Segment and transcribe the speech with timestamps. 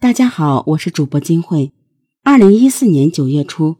[0.00, 1.72] 大家好，我是主播金慧。
[2.22, 3.78] 二零一四年九月初，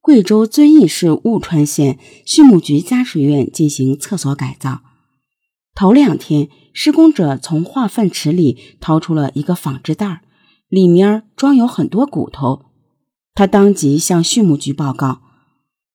[0.00, 4.82] 贵州遵义市务川县畜牧局家属院进行厕所改造。
[5.74, 10.22] 头两天，施工者从化粪池里掏出了一个纺织袋，
[10.68, 12.66] 里面装有很多骨头。
[13.34, 15.22] 他当即向畜牧局报告。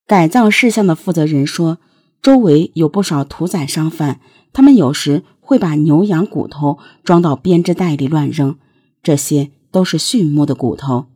[0.06, 1.78] 改造事项的负责人说，
[2.22, 4.20] 周围有不少屠宰商贩，
[4.52, 8.58] 他们有时会把牛羊骨头装到编织袋里乱扔，
[9.02, 9.52] 这些。
[9.72, 11.08] 都是畜牧的骨头。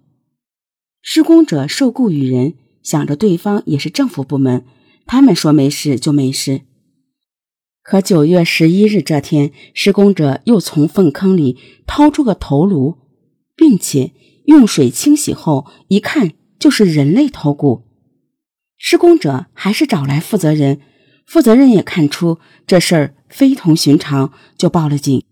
[1.01, 4.65] 施工者受雇于人，想着对方也是政府部门，
[5.05, 6.61] 他们说没事就没事。
[7.83, 12.97] 可九月十一日这天，施工者又从粪坑里掏出个头颅，
[13.55, 14.13] 并且
[14.45, 17.83] 用水清洗后，一看就是人类头骨。
[18.77, 20.81] 施工者还是找来负责人，
[21.27, 25.23] 负责人也看出这事儿非同寻常，就报了警。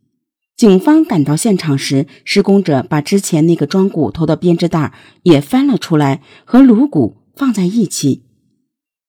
[0.56, 8.24] 警方赶到现场时，施工者把之前那个装骨头的编织袋也翻了出来，和颅骨放在一起。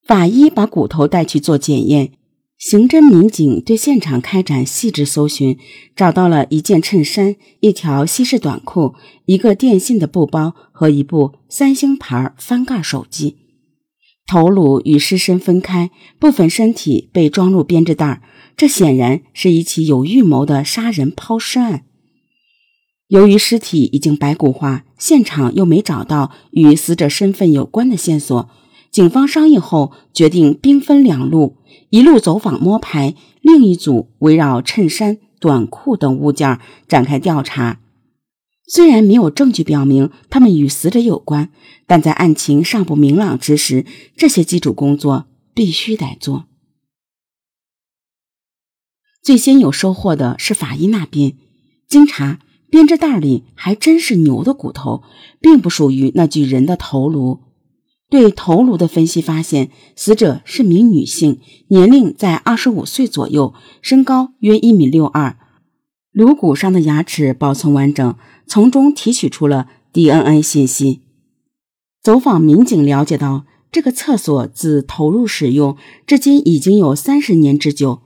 [0.07, 2.13] 法医把骨头带去做检验，
[2.59, 5.59] 刑侦民警对现场开展细致搜寻，
[5.95, 8.95] 找到了一件衬衫、一条西式短裤、
[9.27, 13.37] 一个电信的布包和一部三星牌翻盖手机。
[14.27, 18.23] 头颅与尸身分开，部分身体被装入编织袋。
[18.57, 21.85] 这显然是一起有预谋的杀人抛尸案。
[23.09, 28.49] 由于尸体已经白骨化，现场又没找到与死者身份有关的线索，
[28.91, 31.59] 警方商议后决定兵分两路：
[31.91, 36.59] 一路走访摸排，另一组围绕衬衫、短裤等物件
[36.89, 37.81] 展开调查。
[38.67, 41.51] 虽然没有证据表明他们与死者有关，
[41.87, 43.85] 但在案情尚不明朗之时，
[44.17, 46.47] 这些基础工作必须得做。
[49.25, 51.33] 最先有收获的是法医那边，
[51.89, 55.03] 经查，编织袋里还真是牛的骨头，
[55.41, 57.41] 并不属于那具人的头颅。
[58.11, 65.39] 对头颅的分析发现，死者是名女性，年龄在二十五岁左右，身高约一米六二，
[66.13, 68.15] 颅骨上的牙齿保存完整，
[68.47, 71.01] 从中提取出了 DNA 信息。
[72.03, 78.03] 走访民警了解到，这个厕所自投入使用至今已经有三十年之久。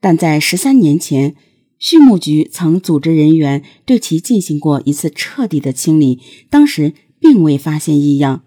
[0.00, 1.34] 但在十三年前，
[1.78, 6.20] 畜牧局曾组织人员对其进行过一次彻底的清理，
[6.50, 8.42] 当时并未发现异样。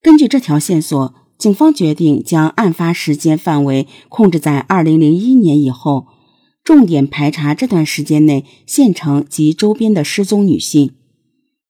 [0.00, 6.06] 根据这条线索，警方决定将案发时间范围控制在二零零一年以后，
[6.64, 10.92] 重点排查这段时间内县城及周边的失踪女性。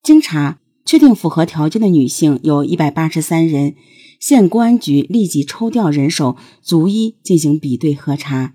[0.02, 3.74] 经查，确定符合条件的女性有一百八十三人，
[4.18, 8.54] 县公安局立即抽调人手，逐一进行比对核查。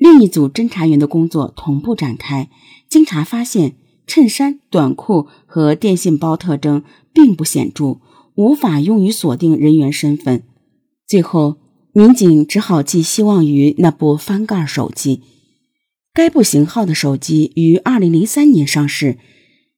[0.00, 2.48] 另一组侦查员的工作同步展开，
[2.88, 8.00] 经查发现，衬衫、短裤和电信包特征并不显著，
[8.34, 10.42] 无法用于锁定人员身份。
[11.06, 11.58] 最后，
[11.92, 15.20] 民警只好寄希望于那部翻盖手机。
[16.14, 19.18] 该部型号的手机于二零零三年上市，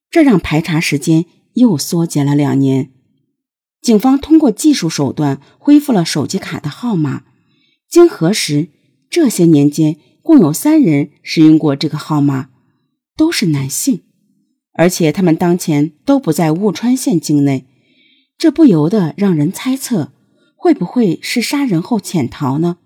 [0.09, 2.93] 这让排查时间又缩减了两年。
[3.81, 7.25] 警方通过技术手段恢复了手机卡的号码，
[7.91, 8.69] 经核实，
[9.11, 9.97] 这些年间。
[10.23, 12.51] 共有三人使用过这个号码，
[13.17, 14.03] 都是男性，
[14.73, 17.67] 而且他们当前都不在雾川县境内，
[18.39, 20.13] 这不由得让人猜测，
[20.57, 22.79] 会不会是杀人后潜逃呢？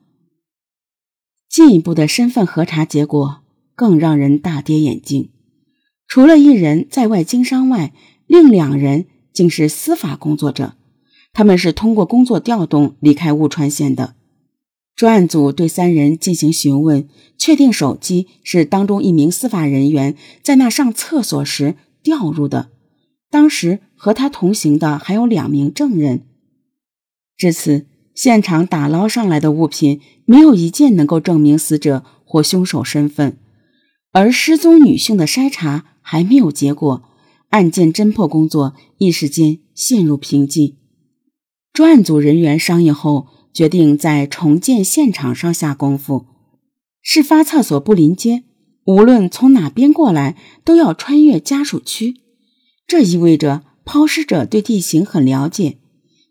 [1.49, 3.43] 进一步的身份核查结果
[3.75, 5.31] 更让人大跌眼镜，
[6.09, 7.93] 除了一人在外经商外，
[8.27, 10.75] 另两人竟是司法工作者，
[11.33, 14.17] 他们是通过工作调动离开雾川县的。
[14.97, 22.71] 专案组对三人进行询问，确定手机是当中一名司法人员在那上厕所时掉入的。
[23.31, 26.23] 当时和他同行的还有两名证人。
[27.37, 33.37] 至此，现场打捞上来的物品没有一件能够证明死者或凶手身份，
[34.13, 37.03] 而失踪女性的筛查还没有结果，
[37.51, 40.77] 案件侦破工作一时间陷入平静。
[41.75, 43.27] 专案组人员商议后。
[43.57, 46.27] 决定在重建现场上下功夫。
[47.01, 48.45] 事发厕所不临街，
[48.85, 52.17] 无论从哪边过来，都要穿越家属区。
[52.87, 55.79] 这意味着抛尸者对地形很了解，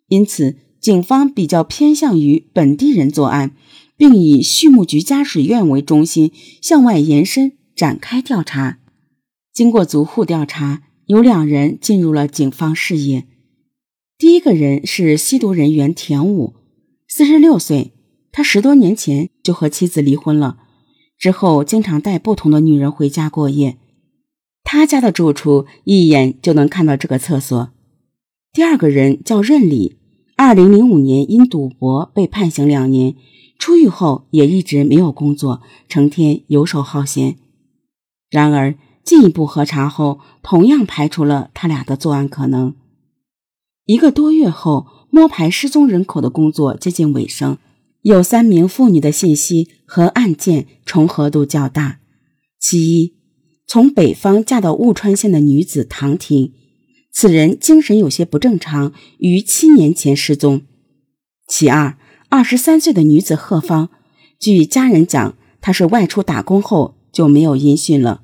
[0.08, 3.56] 因此警方比较偏向于本地人作案，
[3.98, 6.32] 并以畜牧局家属院为中心
[6.62, 8.78] 向外延伸展开调查。
[9.52, 13.26] 经过逐户调查，有两人进入了警方视野。
[14.20, 16.54] 第一个人是吸毒人员田武。
[17.18, 17.94] 四十六岁，
[18.34, 20.58] 他十多年前就和妻子离婚了，
[21.18, 23.78] 之后经常带不同的女人回家过夜。
[24.66, 27.70] 他家的住处一眼就能看到这个厕所。
[28.52, 29.96] 第二个人叫任礼，
[30.36, 33.16] 二零零五年因赌博被判刑两年，
[33.58, 37.38] 出狱后也一直没有工作，成天游手好闲。
[38.30, 38.76] 然而
[39.06, 42.76] 进一步核查后，同样排除了他俩的作案可能。
[43.86, 47.58] 一个多月后，摸排失踪人口的工作接近尾声，
[48.02, 52.02] 有三名妇女的信息和案件重合度较大。
[52.60, 53.16] 其一，
[53.66, 56.52] 从北方嫁到雾川县的女子唐婷，
[57.14, 60.64] 此人精神有些不正常，于七年前失踪。
[61.48, 61.98] 其二，
[62.28, 63.90] 二十三岁的女子贺芳，
[64.38, 68.24] 据家人讲，她是外出打工后就没有音讯了。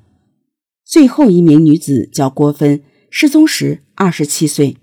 [0.84, 4.76] 最后一名女子叫郭芬，失踪时二十七岁。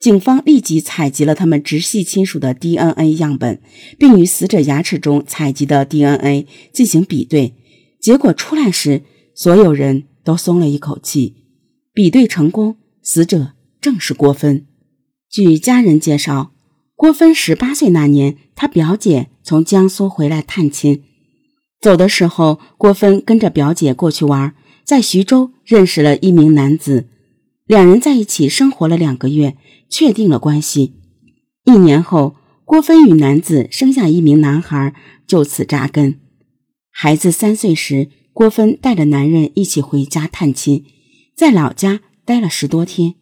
[0.00, 3.60] 警方立即采集了他们直系亲属的 DNA 样本，
[3.98, 7.54] 并与死者牙齿中采集的 DNA 进行比对。
[8.00, 9.02] 结果出来时，
[9.34, 11.34] 所有人都松了一口气，
[11.92, 14.66] 比对成功，死者正是郭芬。
[15.28, 16.52] 据家人介绍，
[16.94, 21.02] 郭芬十八岁那年，她表姐从江苏回来探亲，
[21.80, 24.54] 走的时候，郭芬跟着表姐过去玩，
[24.84, 27.08] 在徐州认识了一名男子，
[27.68, 29.56] 两人在一起生活了两个月。
[29.90, 30.96] 确定了关系，
[31.64, 32.36] 一年后，
[32.66, 34.94] 郭芬与男子生下一名男孩，
[35.26, 36.20] 就此扎根。
[36.90, 40.84] 孩子三岁时，郭芬带着男人一起回家探亲，
[41.34, 43.14] 在老家待了十多天。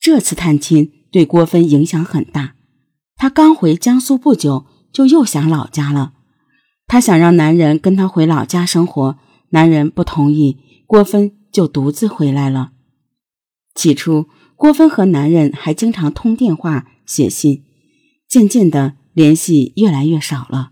[0.00, 2.54] 这次探亲对郭芬影响很大，
[3.14, 6.14] 她刚回江苏不久，就又想老家了。
[6.88, 9.16] 她想让男人跟她回老家生活，
[9.50, 10.58] 男人不同意，
[10.88, 12.72] 郭芬就独自回来了。
[13.74, 14.28] 起初。
[14.54, 17.64] 郭芬和男人还经常通电话、写信，
[18.28, 20.70] 渐渐的联系越来越少了。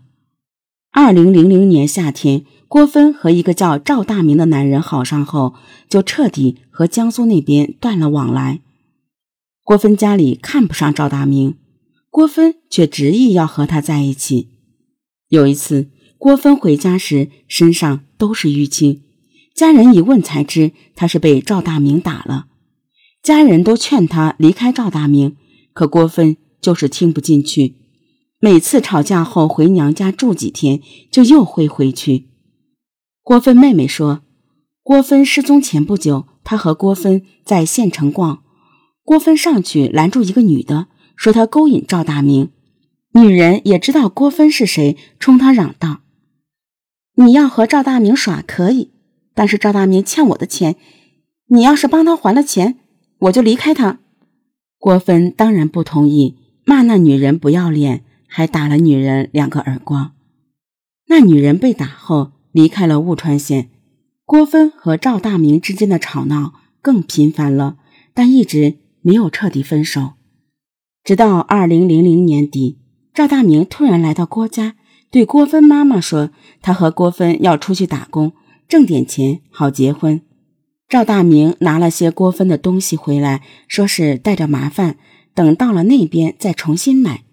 [0.93, 5.55] 二零零零年夏天，郭芬和一个叫赵大明的男人好上后，
[5.89, 8.61] 就彻底和江苏那边断了往来。
[9.63, 11.57] 郭芬家里看不上赵大明，
[12.09, 14.49] 郭芬却执意要和他在一起。
[15.27, 19.03] 有一次，郭芬回家时身上都是淤青，
[19.53, 22.47] 家人一问才知他是被赵大明打了。
[23.23, 25.37] 家人都劝他离开赵大明，
[25.73, 27.75] 可郭芬就是听不进去。
[28.39, 30.81] 每次吵架后回娘家住几天，
[31.11, 32.29] 就又会回去。
[33.21, 34.21] 郭芬妹妹说，
[34.81, 38.41] 郭芬失踪前不久，她和郭芬在县城逛，
[39.03, 42.49] 郭芬上去拦住一个女的，说她勾引赵大明。
[43.13, 45.99] 女人也知道郭芬是谁，冲她嚷道
[47.17, 48.89] ：“你要和赵大明耍可以，
[49.35, 50.75] 但是赵大明欠我的钱，
[51.49, 52.79] 你要是帮他还了钱。”
[53.21, 53.99] 我就离开他，
[54.79, 60.13] 郭芬当然不同意，骂那女人不要脸，还打了女人两个耳光。
[61.07, 63.69] 那女人被打后离开了雾川县，
[64.25, 67.77] 郭芬和赵大明之间的吵闹更频繁了，
[68.15, 70.13] 但一直没有彻底分手。
[71.03, 72.79] 直到二零零零年底，
[73.13, 74.75] 赵大明突然来到郭家，
[75.11, 78.33] 对郭芬妈妈说，他和郭芬要出去打工，
[78.67, 80.21] 挣点钱好结婚。
[80.91, 84.97] 赵大明拿了些郭芬的东西回来，说是带着麻烦，
[85.33, 87.23] 等到了那边再重新买。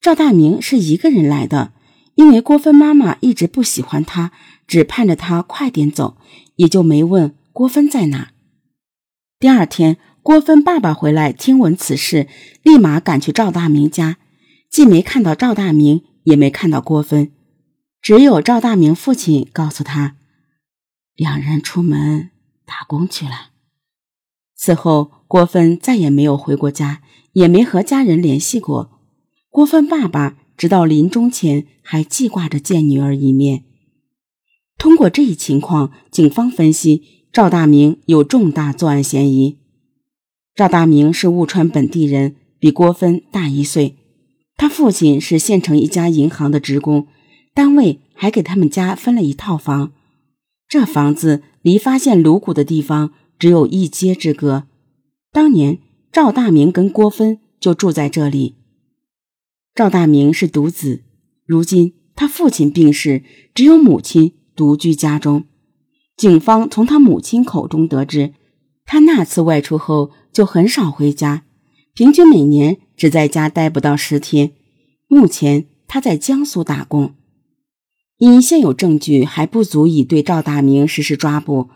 [0.00, 1.72] 赵大明是一个人来的，
[2.16, 4.32] 因为郭芬妈妈一直不喜欢他，
[4.66, 6.16] 只盼着他快点走，
[6.56, 8.32] 也就没问郭芬在哪。
[9.38, 12.26] 第二天，郭芬爸爸回来，听闻此事，
[12.64, 14.16] 立马赶去赵大明家，
[14.68, 17.30] 既没看到赵大明，也没看到郭芬，
[18.02, 20.16] 只有赵大明父亲告诉他，
[21.14, 22.32] 两人出门。
[22.64, 23.50] 打工去了。
[24.56, 27.02] 此后，郭芬再也没有回过家，
[27.32, 29.00] 也没和家人联系过。
[29.50, 33.64] 郭芬爸爸直到临终前还记挂着见女儿一面。
[34.78, 39.58] 通过这一情况，警方分析赵大明有重大作案嫌疑。
[40.54, 43.96] 赵大明是务川本地人，比郭芬大一岁。
[44.56, 47.08] 他父亲是县城一家银行的职工，
[47.52, 49.92] 单位还给他们家分了一套房。
[50.68, 51.42] 这房子。
[51.64, 54.64] 离发现颅骨的地方只有一街之隔。
[55.32, 55.78] 当年
[56.12, 58.56] 赵大明跟郭芬就住在这里。
[59.74, 61.04] 赵大明是独子，
[61.46, 63.22] 如今他父亲病逝，
[63.54, 65.46] 只有母亲独居家中。
[66.18, 68.34] 警方从他母亲口中得知，
[68.84, 71.44] 他那次外出后就很少回家，
[71.94, 74.52] 平均每年只在家待不到十天。
[75.08, 77.14] 目前他在江苏打工。
[78.18, 81.68] 因现有证据还不足以对赵大明实施抓捕，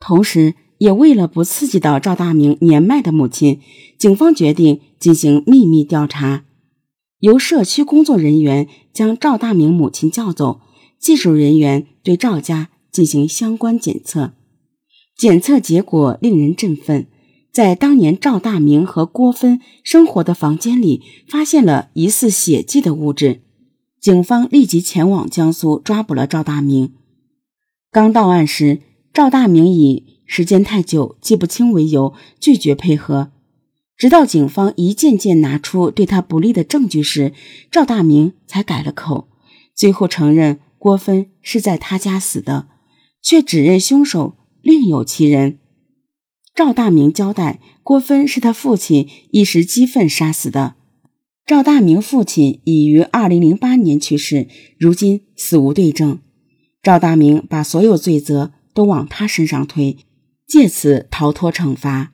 [0.00, 3.60] 同时也为了不刺激到赵大明年迈的母亲，
[3.98, 6.44] 警方决定进行秘密调查，
[7.20, 10.60] 由社区工作人员将赵大明母亲叫走，
[10.98, 14.32] 技术人员对赵家进行相关检测。
[15.16, 17.06] 检测结果令人振奋，
[17.52, 23.42] 在当年赵大明和郭芬生活的房间里发现了疑似血迹的物质。
[24.02, 26.92] 警方立即前往江苏抓捕了赵大明。
[27.92, 28.80] 刚到案时，
[29.12, 33.30] 赵大明以时间太久记不清为由拒绝配合。
[33.96, 37.32] 直到警方一件件拿出对他不利的证据时，
[37.70, 39.28] 赵大明才改了口，
[39.72, 42.66] 最后承认郭芬是在他家死的，
[43.22, 45.60] 却指认凶手另有其人。
[46.52, 50.74] 赵大明交代，郭芬是他父亲一时激愤杀死的。
[51.44, 54.46] 赵大明父亲已于二零零八年去世，
[54.78, 56.20] 如今死无对证。
[56.80, 59.98] 赵大明把所有罪责都往他身上推，
[60.46, 62.12] 借此逃脱惩罚。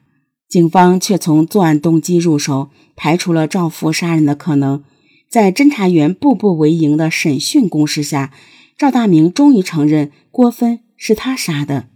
[0.49, 4.83] 警方却从作案动机入手，排除了赵父杀人的可能。
[5.29, 8.33] 在侦查员步步为营的审讯攻势下，
[8.79, 11.89] 赵大明终于承认郭芬是他杀的。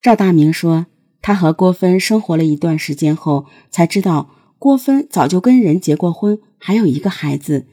[0.00, 0.86] 赵大明说，
[1.20, 4.36] 他和郭芬生活了一段时间后，才知道。
[4.58, 7.66] 郭芬早就跟人结过婚，还有一个孩子，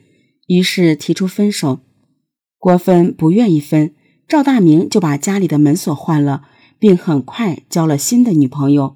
[0.47, 1.79] 于是提出分手。
[2.59, 3.95] 郭芬不愿意分，
[4.27, 6.43] 赵大明就把家里的门锁换了，
[6.77, 8.95] 并很快交了新的女朋友。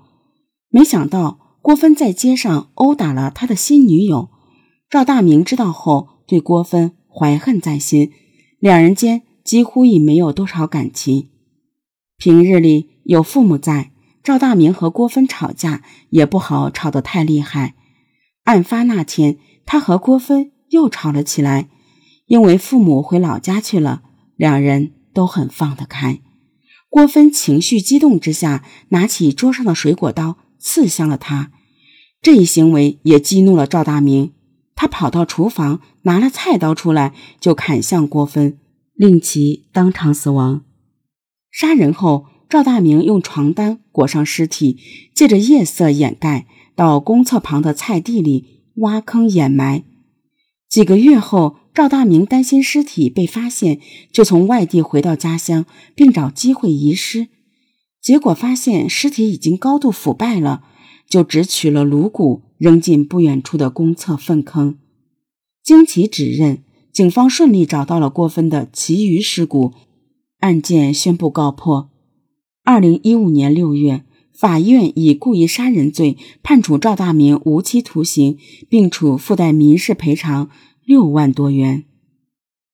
[0.70, 4.30] 没想到郭芬在街上殴打了他的新女友，
[4.88, 8.12] 赵大明知道后对郭芬怀恨在心，
[8.60, 11.30] 两人间几乎已没有多少感情。
[12.18, 13.92] 平日里有父母在，
[14.24, 15.82] 赵大明和郭芬吵架
[16.12, 17.74] 也不好吵得太厉害。
[18.50, 21.70] 案发那天，他和郭芬又吵了起来，
[22.26, 24.02] 因为父母回老家去了，
[24.36, 26.20] 两人都很放得开。
[26.90, 31.52] 郭芬情绪激动之下，拿起桌上的水果刀刺向了他，
[32.24, 34.34] 这一行为也激怒了赵大明，
[34.74, 38.58] 他跑到厨房拿了菜刀出来就砍向郭芬，
[38.96, 40.64] 令其当场死亡。
[41.52, 44.80] 杀人后，赵大明用床单裹上尸体，
[45.14, 46.48] 借着夜色掩盖。
[46.80, 48.46] 到公厕旁的菜地里
[48.76, 49.84] 挖坑掩埋。
[50.70, 53.82] 几个月后，赵大明担心尸体被发现，
[54.14, 57.28] 就从外地回到家乡，并找机会移尸。
[58.02, 60.64] 结果发现尸体已经高度腐败了，
[61.10, 64.78] 就只取了颅骨扔进不远处的公厕粪坑。
[65.62, 69.74] 经其指认，警方顺利找到了郭芬的其余尸骨，
[70.40, 71.90] 案件宣布告破。
[72.64, 74.06] 二零一五年六月。
[74.34, 78.38] 法院以故意杀人罪判处赵大明无期徒刑，
[78.70, 80.50] 并处附带民事赔偿
[80.86, 81.84] 六万多元。